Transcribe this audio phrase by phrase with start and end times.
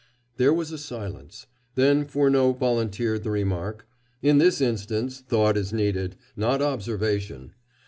[0.37, 1.45] There was a silence.
[1.75, 3.85] Then Furneaux volunteered the remark:
[4.23, 7.53] "In this instance, thought is needed, not observation.